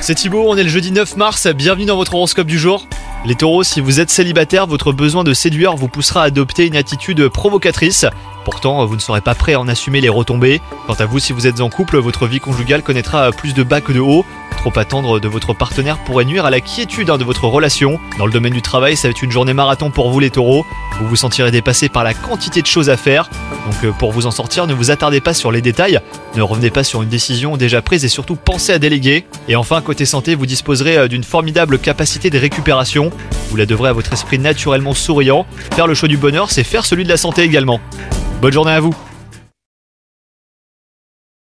[0.00, 2.88] C'est Thibaut, on est le jeudi 9 mars, bienvenue dans votre horoscope du jour.
[3.24, 6.74] Les taureaux, si vous êtes célibataire, votre besoin de séduire vous poussera à adopter une
[6.74, 8.04] attitude provocatrice.
[8.44, 10.60] Pourtant, vous ne serez pas prêt à en assumer les retombées.
[10.88, 13.80] Quant à vous, si vous êtes en couple, votre vie conjugale connaîtra plus de bas
[13.80, 14.24] que de haut.
[14.60, 17.98] Trop attendre de votre partenaire pourrait nuire à la quiétude hein, de votre relation.
[18.18, 20.66] Dans le domaine du travail, ça va être une journée marathon pour vous les taureaux.
[21.00, 23.30] Vous vous sentirez dépassé par la quantité de choses à faire.
[23.64, 25.98] Donc euh, pour vous en sortir, ne vous attardez pas sur les détails,
[26.36, 29.24] ne revenez pas sur une décision déjà prise et surtout pensez à déléguer.
[29.48, 33.10] Et enfin, côté santé, vous disposerez euh, d'une formidable capacité de récupération.
[33.48, 35.46] Vous la devrez à votre esprit naturellement souriant.
[35.74, 37.80] Faire le choix du bonheur, c'est faire celui de la santé également.
[38.42, 38.94] Bonne journée à vous